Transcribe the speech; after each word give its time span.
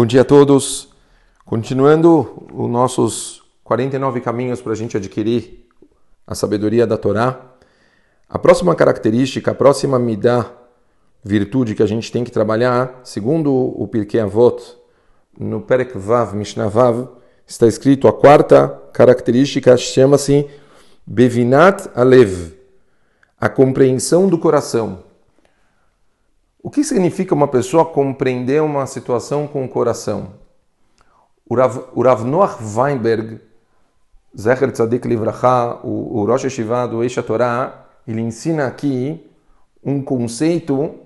Bom 0.00 0.06
dia 0.06 0.22
a 0.22 0.24
todos. 0.24 0.88
Continuando 1.44 2.46
os 2.54 2.70
nossos 2.70 3.42
49 3.62 4.22
caminhos 4.22 4.62
para 4.62 4.72
a 4.72 4.74
gente 4.74 4.96
adquirir 4.96 5.68
a 6.26 6.34
sabedoria 6.34 6.86
da 6.86 6.96
Torá, 6.96 7.38
a 8.26 8.38
próxima 8.38 8.74
característica, 8.74 9.50
a 9.50 9.54
próxima 9.54 9.98
midá, 9.98 10.50
virtude 11.22 11.74
que 11.74 11.82
a 11.82 11.86
gente 11.86 12.10
tem 12.10 12.24
que 12.24 12.30
trabalhar, 12.30 13.02
segundo 13.04 13.52
o 13.52 13.86
Pirkei 13.86 14.20
Avot, 14.20 14.74
no 15.38 15.60
Perek 15.60 15.98
Vav, 15.98 16.34
Mishnah 16.34 16.68
Vav, 16.68 17.06
está 17.46 17.66
escrito 17.66 18.08
a 18.08 18.12
quarta 18.14 18.68
característica 18.94 19.76
chama-se 19.76 20.48
Bevinat 21.06 21.90
Alev, 21.94 22.54
a 23.38 23.50
compreensão 23.50 24.30
do 24.30 24.38
coração. 24.38 25.09
O 26.62 26.68
que 26.68 26.84
significa 26.84 27.34
uma 27.34 27.48
pessoa 27.48 27.86
compreender 27.86 28.62
uma 28.62 28.84
situação 28.84 29.46
com 29.46 29.64
o 29.64 29.68
coração? 29.68 30.34
O 31.48 31.56
Rav, 31.56 31.84
o 31.94 32.02
Rav 32.02 32.22
Noach 32.22 32.62
Weinberg, 32.62 33.40
Zecher 34.38 34.70
Tzadik 34.70 35.08
Livracha, 35.08 35.78
o, 35.82 36.18
o 36.18 36.26
Rosh 36.26 36.44
Hashivah 36.44 36.86
do 36.86 37.02
Eish 37.02 37.14
Torah, 37.26 37.86
ele 38.06 38.20
ensina 38.20 38.66
aqui 38.66 39.26
um 39.82 40.02
conceito 40.02 40.96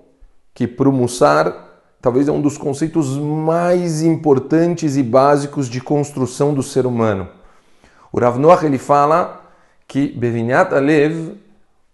que 0.52 0.66
para 0.66 0.88
o 0.88 0.92
Mussar 0.92 1.54
talvez 2.02 2.26
é 2.26 2.32
um 2.32 2.40
dos 2.40 2.58
conceitos 2.58 3.16
mais 3.16 4.02
importantes 4.02 4.96
e 4.96 5.04
básicos 5.04 5.68
de 5.68 5.80
construção 5.80 6.52
do 6.52 6.64
ser 6.64 6.84
humano. 6.84 7.28
O 8.12 8.18
Rav 8.18 8.40
Noach 8.40 8.66
ele 8.66 8.76
fala 8.76 9.40
que 9.86 10.08
Bevinat 10.08 10.74
Alev, 10.74 11.38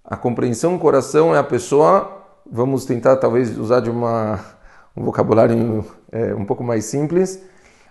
a 0.02 0.16
compreensão 0.16 0.73
do 0.73 0.79
coração 0.79 1.34
é 1.34 1.38
a 1.38 1.45
pessoa 1.45 2.20
vamos 2.50 2.84
tentar 2.84 3.16
talvez 3.16 3.56
usar 3.56 3.80
de 3.80 3.90
uma, 3.90 4.40
um 4.96 5.04
vocabulário 5.04 5.84
é, 6.12 6.34
um 6.34 6.44
pouco 6.44 6.62
mais 6.62 6.84
simples, 6.84 7.42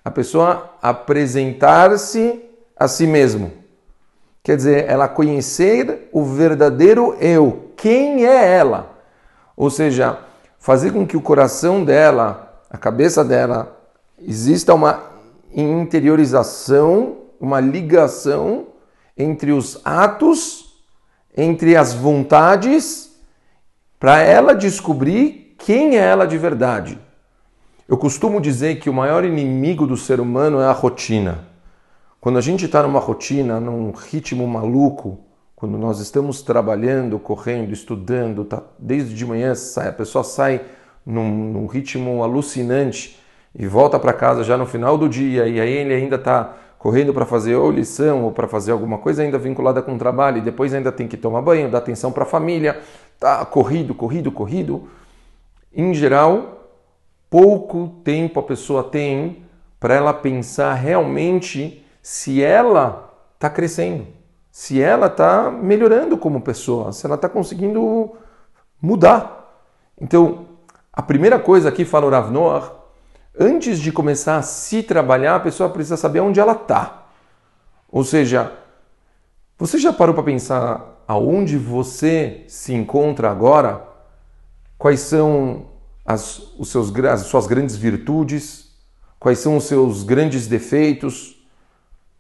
a 0.04 0.12
pessoa 0.12 0.72
apresentar-se 0.82 2.42
a 2.76 2.88
si 2.88 3.06
mesmo. 3.06 3.52
Quer 4.44 4.56
dizer, 4.56 4.86
ela 4.88 5.08
conhecer 5.08 6.10
o 6.12 6.24
verdadeiro 6.24 7.16
eu, 7.20 7.72
quem 7.76 8.26
é 8.26 8.58
ela. 8.58 8.98
Ou 9.56 9.70
seja, 9.70 10.20
fazer 10.58 10.92
com 10.92 11.06
que 11.06 11.18
o 11.18 11.22
coração 11.22 11.84
dela, 11.84 12.62
a 12.70 12.78
cabeça 12.78 13.24
dela, 13.24 13.78
exista 14.18 14.74
uma 14.74 15.04
interiorização, 15.54 17.18
uma 17.40 17.60
ligação 17.60 18.68
entre 19.18 19.52
os 19.52 19.82
atos, 19.84 20.82
entre 21.36 21.76
as 21.76 21.94
vontades 21.94 23.09
para 24.00 24.22
ela 24.22 24.56
descobrir 24.56 25.56
quem 25.58 25.98
é 25.98 26.00
ela 26.00 26.26
de 26.26 26.38
verdade. 26.38 26.98
Eu 27.88 27.98
costumo 27.98 28.40
dizer 28.40 28.80
que 28.80 28.90
o 28.90 28.94
maior 28.94 29.26
inimigo 29.26 29.86
do 29.86 29.98
ser 29.98 30.20
humano 30.20 30.62
é 30.62 30.66
a 30.66 30.72
rotina. 30.72 31.48
Quando 32.22 32.38
a 32.38 32.42
gente 32.42 32.66
está 32.66 32.82
numa 32.84 33.00
rotina, 33.00 33.60
num 33.60 33.92
ritmo 33.92 34.48
maluco, 34.48 35.20
quando 35.56 35.78
nós 35.78 36.00
estamos 36.00 36.42
trabalhando, 36.42 37.20
correndo, 37.20 37.74
estudando, 37.74 38.46
tá, 38.46 38.64
desde 38.78 39.14
de 39.14 39.26
manhã 39.26 39.54
sai, 39.56 39.90
a 39.90 39.94
pessoa 39.94 40.24
sai 40.24 40.62
num, 41.06 41.52
num 41.52 41.66
ritmo 41.66 42.24
alucinante 42.24 43.20
e 43.54 43.68
volta 43.68 44.00
para 44.00 44.14
casa 44.14 44.44
já 44.44 44.58
no 44.58 44.66
final 44.66 44.98
do 44.98 45.10
dia 45.10 45.48
e 45.48 45.60
aí 45.60 45.72
ele 45.72 45.94
ainda 45.94 46.16
está 46.16 46.56
correndo 46.80 47.14
para 47.14 47.26
fazer 47.26 47.56
ou 47.56 47.70
lição 47.70 48.24
ou 48.24 48.32
para 48.32 48.48
fazer 48.48 48.72
alguma 48.72 48.98
coisa 48.98 49.22
ainda 49.22 49.38
vinculada 49.38 49.82
com 49.82 49.96
o 49.96 49.98
trabalho 49.98 50.38
e 50.38 50.42
depois 50.42 50.74
ainda 50.74 50.94
tem 50.94 51.10
que 51.10 51.18
tomar 51.18 51.42
banho, 51.42 51.70
dar 51.70 51.80
atenção 51.80 52.10
para 52.10 52.24
a 52.24 52.26
família, 52.26 52.80
tá 53.20 53.46
corrido, 53.46 53.94
corrido, 53.94 54.32
corrido. 54.32 54.88
Em 55.76 55.94
geral, 55.94 56.70
pouco 57.30 58.00
tempo 58.04 58.40
a 58.40 58.44
pessoa 58.44 58.82
tem 58.82 59.44
para 59.78 59.94
ela 59.94 60.14
pensar 60.14 60.74
realmente 60.74 61.86
se 62.02 62.42
ela 62.42 63.14
está 63.36 63.50
crescendo, 63.50 64.08
se 64.50 64.82
ela 64.82 65.08
está 65.08 65.52
melhorando 65.52 66.18
como 66.18 66.42
pessoa, 66.42 66.94
se 66.94 67.06
ela 67.06 67.16
está 67.16 67.28
conseguindo 67.28 68.14
mudar. 68.82 69.68
Então, 70.00 70.46
a 70.94 71.02
primeira 71.02 71.38
coisa 71.38 71.68
aqui 71.68 71.84
fala 71.84 72.06
o 72.06 72.10
Rav 72.10 72.32
Noah, 72.32 72.79
antes 73.40 73.80
de 73.80 73.92
começar 73.92 74.38
a 74.38 74.42
se 74.42 74.84
trabalhar, 74.84 75.36
a 75.36 75.40
pessoa 75.40 75.70
precisa 75.70 75.96
saber 75.96 76.20
onde 76.20 76.40
ela 76.40 76.52
está. 76.52 77.08
Ou 77.92 78.04
seja, 78.04 78.52
você 79.58 79.78
já 79.78 79.94
parou 79.94 80.14
para 80.14 80.24
pensar 80.24 81.02
aonde 81.08 81.58
você 81.58 82.44
se 82.48 82.74
encontra 82.74 83.32
agora? 83.32 83.82
Quais 84.78 85.00
são 85.00 85.68
as, 86.06 86.54
os 86.58 86.70
seus, 86.70 86.94
as 87.06 87.22
suas 87.22 87.48
grandes 87.48 87.76
virtudes? 87.76 88.70
Quais 89.20 89.40
são 89.40 89.58
os 89.58 89.64
seus 89.66 90.04
grandes 90.04 90.48
defeitos? 90.48 91.36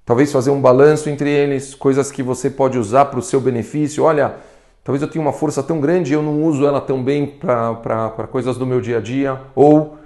Talvez 0.05 0.31
fazer 0.31 0.49
um 0.49 0.59
balanço 0.59 1.09
entre 1.09 1.29
eles, 1.29 1.75
coisas 1.75 2.11
que 2.11 2.23
você 2.23 2.49
pode 2.49 2.79
usar 2.79 3.05
para 3.05 3.19
o 3.19 3.21
seu 3.21 3.39
benefício. 3.39 4.03
Olha, 4.03 4.37
talvez 4.83 5.01
eu 5.01 5.07
tenha 5.07 5.23
uma 5.23 5.31
força 5.31 5.61
tão 5.61 5.79
grande 5.79 6.11
e 6.11 6.15
eu 6.15 6.23
não 6.23 6.43
uso 6.43 6.65
ela 6.65 6.81
tão 6.81 7.03
bem 7.03 7.27
para 7.27 8.27
coisas 8.31 8.57
do 8.57 8.65
meu 8.65 8.81
dia 8.81 8.97
a 8.97 9.01
dia. 9.01 9.39
Ou 9.55 9.99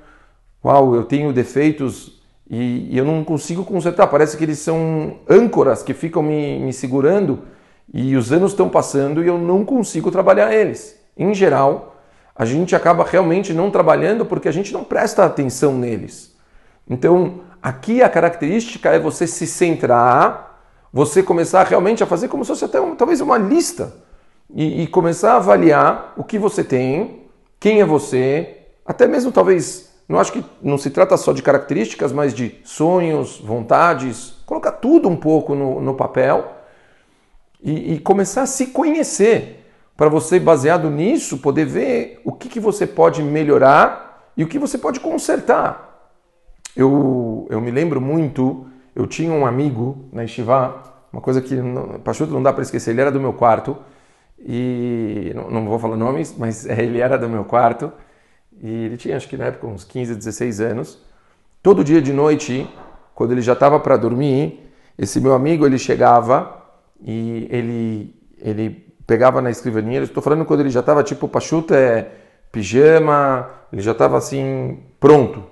uau, 0.63 0.95
eu 0.95 1.03
tenho 1.03 1.33
defeitos 1.33 2.21
e, 2.49 2.89
e 2.91 2.97
eu 2.97 3.05
não 3.05 3.23
consigo 3.23 3.63
consertar. 3.63 4.07
Parece 4.07 4.37
que 4.37 4.43
eles 4.43 4.59
são 4.59 5.17
âncoras 5.29 5.83
que 5.83 5.93
ficam 5.93 6.23
me, 6.23 6.59
me 6.59 6.73
segurando 6.73 7.39
e 7.93 8.15
os 8.15 8.31
anos 8.31 8.51
estão 8.51 8.69
passando 8.69 9.23
e 9.23 9.27
eu 9.27 9.37
não 9.37 9.65
consigo 9.65 10.11
trabalhar 10.11 10.53
eles. 10.53 10.99
Em 11.17 11.33
geral, 11.33 11.95
a 12.35 12.45
gente 12.45 12.75
acaba 12.75 13.03
realmente 13.03 13.53
não 13.53 13.69
trabalhando 13.69 14.25
porque 14.25 14.47
a 14.47 14.51
gente 14.51 14.73
não 14.73 14.83
presta 14.83 15.23
atenção 15.25 15.77
neles. 15.77 16.35
Então, 16.89 17.41
aqui 17.61 18.01
a 18.01 18.09
característica 18.09 18.89
é 18.89 18.99
você 18.99 19.27
se 19.27 19.45
centrar, 19.45 20.59
você 20.91 21.21
começar 21.21 21.63
realmente 21.63 22.03
a 22.03 22.07
fazer 22.07 22.27
como 22.27 22.43
se 22.43 22.49
fosse 22.49 22.65
até 22.65 22.81
um, 22.81 22.95
talvez 22.95 23.21
uma 23.21 23.37
lista 23.37 23.93
e, 24.53 24.83
e 24.83 24.87
começar 24.87 25.33
a 25.33 25.37
avaliar 25.37 26.13
o 26.17 26.23
que 26.23 26.37
você 26.37 26.63
tem, 26.63 27.23
quem 27.59 27.79
é 27.79 27.85
você, 27.85 28.57
até 28.85 29.07
mesmo 29.07 29.31
talvez 29.31 29.92
não 30.07 30.19
acho 30.19 30.33
que 30.33 30.43
não 30.61 30.77
se 30.77 30.89
trata 30.89 31.15
só 31.17 31.31
de 31.31 31.41
características, 31.41 32.11
mas 32.11 32.33
de 32.33 32.59
sonhos, 32.63 33.39
vontades, 33.39 34.35
colocar 34.45 34.73
tudo 34.73 35.07
um 35.07 35.15
pouco 35.15 35.55
no, 35.55 35.81
no 35.81 35.93
papel 35.93 36.53
e, 37.61 37.93
e, 37.93 37.99
começar 37.99 38.41
a 38.41 38.45
se 38.45 38.67
conhecer, 38.67 39.61
para 39.95 40.09
você, 40.09 40.39
baseado 40.39 40.89
nisso, 40.89 41.37
poder 41.37 41.65
ver 41.65 42.21
o 42.25 42.31
que, 42.31 42.49
que 42.49 42.59
você 42.59 42.85
pode 42.85 43.23
melhorar 43.23 44.31
e 44.35 44.43
o 44.43 44.47
que 44.47 44.59
você 44.59 44.77
pode 44.77 44.99
consertar. 44.99 46.11
Eu, 46.75 47.47
eu 47.49 47.61
me 47.61 47.71
lembro 47.71 48.01
muito, 48.01 48.65
eu 48.95 49.07
tinha 49.07 49.31
um 49.31 49.45
amigo 49.45 50.09
na 50.11 50.25
Estivá, 50.25 50.83
uma 51.11 51.21
coisa 51.21 51.41
que 51.41 51.55
Pachuto 52.03 52.33
não 52.33 52.41
dá 52.41 52.51
para 52.51 52.63
esquecer, 52.63 52.91
ele 52.91 53.01
era 53.01 53.11
do 53.11 53.21
meu 53.21 53.33
quarto, 53.33 53.77
e 54.39 55.31
não, 55.35 55.49
não 55.49 55.65
vou 55.65 55.79
falar 55.79 55.95
nomes, 55.95 56.35
mas 56.37 56.65
ele 56.67 56.99
era 56.99 57.17
do 57.17 57.29
meu 57.29 57.45
quarto, 57.45 57.91
e 58.61 58.85
ele 58.85 58.97
tinha, 58.97 59.15
acho 59.15 59.27
que 59.27 59.37
na 59.37 59.45
época, 59.45 59.67
uns 59.67 59.83
15, 59.83 60.15
16 60.15 60.61
anos. 60.61 60.99
Todo 61.61 61.83
dia 61.83 62.01
de 62.01 62.11
noite, 62.13 62.69
quando 63.15 63.31
ele 63.31 63.41
já 63.41 63.53
estava 63.53 63.79
para 63.79 63.97
dormir, 63.97 64.71
esse 64.97 65.19
meu 65.19 65.33
amigo 65.33 65.65
ele 65.65 65.77
chegava 65.77 66.61
e 67.01 67.47
ele, 67.49 68.15
ele 68.39 68.93
pegava 69.07 69.41
na 69.41 69.49
escrivaninha. 69.49 70.01
Estou 70.01 70.21
falando 70.21 70.45
quando 70.45 70.61
ele 70.61 70.69
já 70.69 70.81
estava 70.81 71.03
tipo 71.03 71.27
pachuta, 71.27 71.75
é 71.75 72.11
pijama, 72.51 73.49
ele 73.71 73.81
já 73.81 73.91
estava 73.91 74.17
assim 74.17 74.79
pronto 74.99 75.43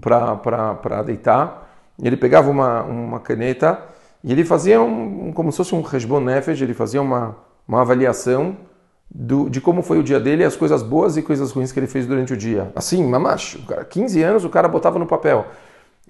para 0.00 1.02
deitar. 1.02 1.68
Ele 2.02 2.16
pegava 2.16 2.50
uma, 2.50 2.82
uma 2.82 3.20
caneta 3.20 3.82
e 4.22 4.32
ele 4.32 4.44
fazia 4.44 4.80
um, 4.80 5.32
como 5.32 5.50
se 5.50 5.58
fosse 5.58 5.74
um 5.74 5.82
resbon 5.82 6.20
nefesh, 6.20 6.60
ele 6.60 6.74
fazia 6.74 7.00
uma, 7.00 7.36
uma 7.66 7.80
avaliação 7.80 8.56
do, 9.10 9.48
de 9.48 9.60
como 9.60 9.82
foi 9.82 9.98
o 9.98 10.02
dia 10.02 10.20
dele, 10.20 10.44
as 10.44 10.56
coisas 10.56 10.82
boas 10.82 11.16
e 11.16 11.22
coisas 11.22 11.52
ruins 11.52 11.72
que 11.72 11.78
ele 11.78 11.86
fez 11.86 12.06
durante 12.06 12.32
o 12.32 12.36
dia. 12.36 12.70
Assim, 12.74 13.04
mamacho, 13.04 13.64
15 13.88 14.22
anos 14.22 14.44
o 14.44 14.48
cara 14.48 14.68
botava 14.68 14.98
no 14.98 15.06
papel. 15.06 15.46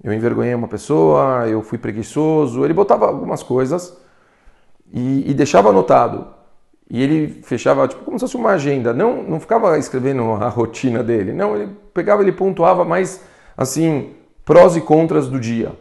Eu 0.02 0.12
envergonhei 0.12 0.54
uma 0.54 0.69
pessoa, 0.69 1.46
eu 1.48 1.62
fui 1.62 1.78
preguiçoso, 1.78 2.64
ele 2.64 2.75
botava 2.75 3.06
algumas 3.06 3.43
coisas 3.43 3.96
e, 4.93 5.31
e 5.31 5.34
deixava 5.34 5.70
anotado. 5.70 6.26
E 6.88 7.02
ele 7.02 7.43
fechava 7.43 7.88
tipo 7.88 8.04
como 8.04 8.19
se 8.19 8.25
fosse 8.25 8.37
uma 8.37 8.50
agenda, 8.50 8.93
não, 8.93 9.22
não 9.22 9.40
ficava 9.40 9.78
escrevendo 9.78 10.32
a 10.40 10.49
rotina 10.49 11.02
dele, 11.02 11.32
não, 11.32 11.56
ele 11.56 11.72
pegava, 11.92 12.22
ele 12.22 12.32
pontuava 12.32 12.84
mais 12.84 13.22
assim, 13.56 14.12
prós 14.44 14.76
e 14.76 14.81
contras 14.81 15.28
do 15.28 15.40
dia. 15.40 15.72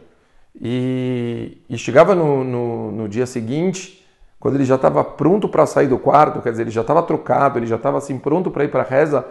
E, 0.59 1.57
e 1.69 1.77
chegava 1.77 2.15
no, 2.15 2.43
no, 2.43 2.91
no 2.91 3.09
dia 3.09 3.25
seguinte, 3.25 4.04
quando 4.39 4.55
ele 4.55 4.65
já 4.65 4.75
estava 4.75 5.03
pronto 5.03 5.47
para 5.49 5.65
sair 5.65 5.87
do 5.87 5.97
quarto, 5.97 6.41
quer 6.41 6.51
dizer, 6.51 6.63
ele 6.63 6.71
já 6.71 6.81
estava 6.81 7.01
trocado, 7.01 7.57
ele 7.59 7.65
já 7.65 7.75
estava 7.75 7.97
assim 7.97 8.17
pronto 8.17 8.51
para 8.51 8.63
ir 8.63 8.69
para 8.69 8.81
a 8.81 8.85
reza. 8.85 9.25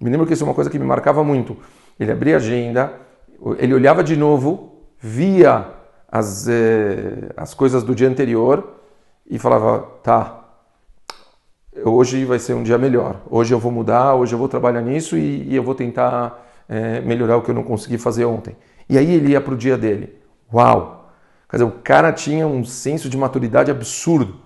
Me 0.00 0.10
lembro 0.10 0.26
que 0.26 0.32
isso 0.32 0.42
é 0.42 0.46
uma 0.46 0.54
coisa 0.54 0.70
que 0.70 0.78
me 0.78 0.86
marcava 0.86 1.22
muito. 1.22 1.56
Ele 1.98 2.10
abria 2.10 2.34
a 2.34 2.38
agenda, 2.38 2.92
ele 3.58 3.74
olhava 3.74 4.02
de 4.02 4.16
novo, 4.16 4.72
via 4.98 5.66
as, 6.10 6.48
eh, 6.48 7.30
as 7.36 7.52
coisas 7.54 7.82
do 7.82 7.94
dia 7.94 8.08
anterior 8.08 8.74
e 9.28 9.38
falava: 9.38 9.80
tá, 10.02 10.44
hoje 11.84 12.24
vai 12.24 12.38
ser 12.38 12.54
um 12.54 12.62
dia 12.62 12.78
melhor, 12.78 13.20
hoje 13.28 13.52
eu 13.52 13.58
vou 13.58 13.72
mudar, 13.72 14.14
hoje 14.14 14.34
eu 14.34 14.38
vou 14.38 14.48
trabalhar 14.48 14.80
nisso 14.80 15.16
e, 15.16 15.48
e 15.48 15.56
eu 15.56 15.62
vou 15.62 15.74
tentar 15.74 16.44
eh, 16.68 17.00
melhorar 17.00 17.36
o 17.36 17.42
que 17.42 17.50
eu 17.50 17.54
não 17.54 17.62
consegui 17.64 17.98
fazer 17.98 18.24
ontem. 18.24 18.56
E 18.88 18.96
aí 18.96 19.14
ele 19.14 19.32
ia 19.32 19.40
para 19.40 19.54
o 19.54 19.56
dia 19.56 19.76
dele. 19.76 20.14
Uau! 20.52 21.10
Quer 21.48 21.56
dizer, 21.56 21.68
o 21.68 21.72
cara 21.82 22.12
tinha 22.12 22.46
um 22.46 22.64
senso 22.64 23.08
de 23.08 23.16
maturidade 23.16 23.70
absurdo. 23.70 24.43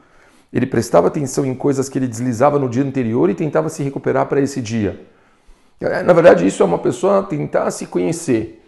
Ele 0.52 0.66
prestava 0.66 1.08
atenção 1.08 1.44
em 1.44 1.54
coisas 1.54 1.88
que 1.88 1.98
ele 1.98 2.06
deslizava 2.06 2.58
no 2.58 2.68
dia 2.68 2.82
anterior 2.82 3.28
e 3.28 3.34
tentava 3.34 3.68
se 3.68 3.82
recuperar 3.82 4.26
para 4.26 4.40
esse 4.40 4.60
dia. 4.60 5.06
É, 5.80 6.02
na 6.02 6.12
verdade, 6.12 6.46
isso 6.46 6.62
é 6.62 6.66
uma 6.66 6.78
pessoa 6.78 7.22
tentar 7.22 7.70
se 7.70 7.86
conhecer. 7.86 8.62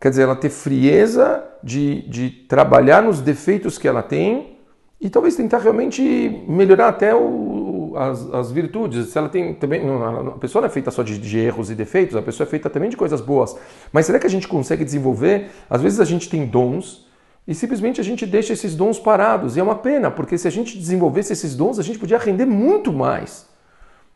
Quer 0.00 0.10
dizer, 0.10 0.22
ela 0.22 0.36
ter 0.36 0.50
frieza 0.50 1.42
de, 1.62 2.02
de 2.08 2.30
trabalhar 2.30 3.02
nos 3.02 3.20
defeitos 3.20 3.78
que 3.78 3.88
ela 3.88 4.02
tem 4.02 4.58
e 5.00 5.08
talvez 5.08 5.34
tentar 5.34 5.58
realmente 5.58 6.02
melhorar 6.46 6.88
até 6.88 7.14
o, 7.14 7.94
as, 7.96 8.34
as, 8.34 8.52
virtudes. 8.52 9.08
Se 9.08 9.18
ela 9.18 9.28
tem 9.28 9.54
também, 9.54 9.82
a 10.28 10.38
pessoa 10.38 10.60
não 10.60 10.66
é 10.66 10.70
feita 10.70 10.90
só 10.90 11.02
de, 11.02 11.18
de, 11.18 11.38
erros 11.38 11.70
e 11.70 11.74
defeitos, 11.74 12.16
a 12.16 12.22
pessoa 12.22 12.46
é 12.46 12.50
feita 12.50 12.68
também 12.70 12.90
de 12.90 12.96
coisas 12.96 13.20
boas. 13.20 13.56
Mas 13.92 14.06
será 14.06 14.18
que 14.18 14.26
a 14.26 14.30
gente 14.30 14.46
consegue 14.46 14.84
desenvolver? 14.84 15.50
Às 15.68 15.80
vezes 15.80 15.98
a 15.98 16.04
gente 16.04 16.28
tem 16.28 16.46
dons 16.46 17.06
e 17.46 17.54
simplesmente 17.54 18.00
a 18.00 18.04
gente 18.04 18.24
deixa 18.24 18.52
esses 18.52 18.74
dons 18.74 18.98
parados. 18.98 19.56
E 19.56 19.60
é 19.60 19.62
uma 19.62 19.74
pena, 19.74 20.10
porque 20.10 20.38
se 20.38 20.46
a 20.46 20.50
gente 20.50 20.78
desenvolvesse 20.78 21.32
esses 21.32 21.56
dons, 21.56 21.78
a 21.78 21.82
gente 21.82 21.98
podia 21.98 22.18
render 22.18 22.46
muito 22.46 22.92
mais. 22.92 23.48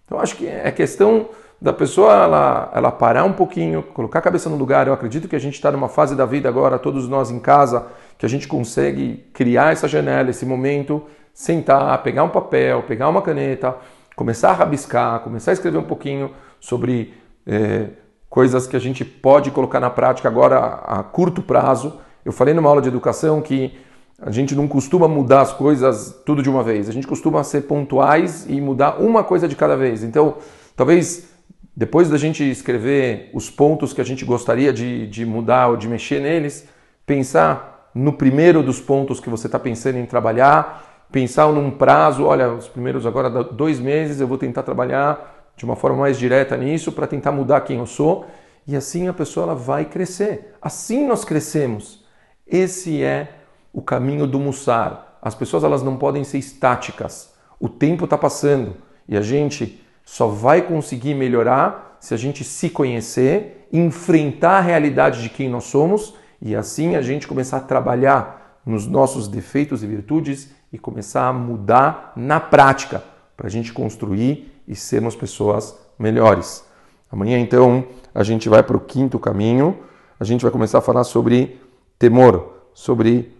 Então 0.04 0.20
acho 0.20 0.36
que 0.36 0.46
é 0.46 0.70
questão 0.70 1.28
da 1.60 1.72
pessoa 1.72 2.12
ela, 2.12 2.70
ela 2.74 2.92
parar 2.92 3.24
um 3.24 3.32
pouquinho, 3.32 3.82
colocar 3.82 4.20
a 4.20 4.22
cabeça 4.22 4.48
no 4.48 4.56
lugar. 4.56 4.86
Eu 4.86 4.92
acredito 4.92 5.26
que 5.26 5.34
a 5.34 5.40
gente 5.40 5.54
está 5.54 5.72
numa 5.72 5.88
fase 5.88 6.14
da 6.14 6.24
vida 6.24 6.48
agora, 6.48 6.78
todos 6.78 7.08
nós 7.08 7.30
em 7.30 7.40
casa, 7.40 7.86
que 8.16 8.24
a 8.24 8.28
gente 8.28 8.46
consegue 8.46 9.24
criar 9.32 9.72
essa 9.72 9.88
janela, 9.88 10.30
esse 10.30 10.46
momento, 10.46 11.02
sentar, 11.34 12.02
pegar 12.02 12.22
um 12.22 12.28
papel, 12.28 12.84
pegar 12.84 13.08
uma 13.08 13.22
caneta, 13.22 13.74
começar 14.14 14.50
a 14.50 14.54
rabiscar, 14.54 15.20
começar 15.20 15.50
a 15.50 15.54
escrever 15.54 15.78
um 15.78 15.84
pouquinho 15.84 16.30
sobre 16.60 17.14
é, 17.44 17.88
coisas 18.30 18.66
que 18.66 18.76
a 18.76 18.80
gente 18.80 19.04
pode 19.04 19.50
colocar 19.50 19.80
na 19.80 19.90
prática 19.90 20.28
agora 20.28 20.58
a 20.58 21.02
curto 21.02 21.42
prazo 21.42 22.00
eu 22.26 22.32
falei 22.32 22.52
numa 22.52 22.68
aula 22.68 22.82
de 22.82 22.88
educação 22.88 23.40
que 23.40 23.72
a 24.20 24.32
gente 24.32 24.52
não 24.56 24.66
costuma 24.66 25.06
mudar 25.06 25.42
as 25.42 25.52
coisas 25.52 26.20
tudo 26.26 26.42
de 26.42 26.50
uma 26.50 26.60
vez. 26.60 26.88
A 26.88 26.92
gente 26.92 27.06
costuma 27.06 27.44
ser 27.44 27.62
pontuais 27.62 28.44
e 28.48 28.60
mudar 28.60 29.00
uma 29.00 29.22
coisa 29.22 29.46
de 29.46 29.54
cada 29.54 29.76
vez. 29.76 30.02
Então, 30.02 30.38
talvez 30.74 31.28
depois 31.76 32.10
da 32.10 32.18
gente 32.18 32.42
escrever 32.42 33.30
os 33.32 33.48
pontos 33.48 33.92
que 33.92 34.00
a 34.00 34.04
gente 34.04 34.24
gostaria 34.24 34.72
de, 34.72 35.06
de 35.06 35.24
mudar 35.24 35.68
ou 35.68 35.76
de 35.76 35.86
mexer 35.86 36.20
neles, 36.20 36.66
pensar 37.06 37.92
no 37.94 38.12
primeiro 38.12 38.60
dos 38.60 38.80
pontos 38.80 39.20
que 39.20 39.30
você 39.30 39.46
está 39.46 39.58
pensando 39.58 39.96
em 39.96 40.04
trabalhar, 40.04 41.06
pensar 41.12 41.46
num 41.52 41.70
prazo, 41.70 42.24
olha, 42.24 42.50
os 42.50 42.66
primeiros 42.66 43.06
agora 43.06 43.30
dois 43.44 43.78
meses 43.78 44.20
eu 44.20 44.26
vou 44.26 44.36
tentar 44.36 44.64
trabalhar 44.64 45.52
de 45.56 45.64
uma 45.64 45.76
forma 45.76 45.98
mais 45.98 46.18
direta 46.18 46.56
nisso 46.56 46.90
para 46.90 47.06
tentar 47.06 47.30
mudar 47.30 47.60
quem 47.60 47.78
eu 47.78 47.86
sou 47.86 48.26
e 48.66 48.74
assim 48.74 49.06
a 49.06 49.12
pessoa 49.12 49.44
ela 49.44 49.54
vai 49.54 49.84
crescer. 49.84 50.56
Assim 50.60 51.06
nós 51.06 51.24
crescemos. 51.24 52.04
Esse 52.46 53.02
é 53.02 53.32
o 53.72 53.82
caminho 53.82 54.26
do 54.26 54.38
Mussar. 54.38 55.18
As 55.20 55.34
pessoas 55.34 55.64
elas 55.64 55.82
não 55.82 55.96
podem 55.96 56.22
ser 56.22 56.38
estáticas. 56.38 57.34
O 57.58 57.68
tempo 57.68 58.04
está 58.04 58.16
passando 58.16 58.76
e 59.08 59.16
a 59.16 59.20
gente 59.20 59.84
só 60.04 60.28
vai 60.28 60.62
conseguir 60.62 61.14
melhorar 61.14 61.96
se 61.98 62.14
a 62.14 62.16
gente 62.16 62.44
se 62.44 62.70
conhecer, 62.70 63.66
enfrentar 63.72 64.58
a 64.58 64.60
realidade 64.60 65.22
de 65.22 65.28
quem 65.28 65.48
nós 65.48 65.64
somos 65.64 66.14
e 66.40 66.54
assim 66.54 66.94
a 66.94 67.02
gente 67.02 67.26
começar 67.26 67.56
a 67.56 67.60
trabalhar 67.60 68.60
nos 68.64 68.86
nossos 68.86 69.26
defeitos 69.26 69.82
e 69.82 69.86
virtudes 69.86 70.50
e 70.72 70.78
começar 70.78 71.26
a 71.26 71.32
mudar 71.32 72.12
na 72.14 72.38
prática 72.38 73.02
para 73.36 73.48
a 73.48 73.50
gente 73.50 73.72
construir 73.72 74.52
e 74.68 74.76
sermos 74.76 75.16
pessoas 75.16 75.76
melhores. 75.98 76.64
Amanhã 77.10 77.38
então 77.38 77.84
a 78.14 78.22
gente 78.22 78.48
vai 78.48 78.62
para 78.62 78.76
o 78.76 78.80
quinto 78.80 79.18
caminho. 79.18 79.78
A 80.18 80.24
gente 80.24 80.42
vai 80.42 80.50
começar 80.50 80.78
a 80.78 80.82
falar 80.82 81.04
sobre 81.04 81.60
temor, 81.98 82.68
sobre 82.74 83.32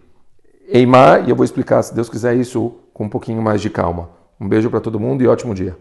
Eimar, 0.67 1.27
e 1.27 1.29
eu 1.29 1.35
vou 1.35 1.45
explicar, 1.45 1.83
se 1.83 1.93
Deus 1.93 2.09
quiser, 2.09 2.35
isso 2.35 2.73
com 2.93 3.05
um 3.05 3.09
pouquinho 3.09 3.41
mais 3.41 3.61
de 3.61 3.69
calma. 3.69 4.09
Um 4.39 4.47
beijo 4.49 4.69
para 4.69 4.79
todo 4.79 4.99
mundo 4.99 5.21
e 5.21 5.27
ótimo 5.27 5.53
dia. 5.53 5.77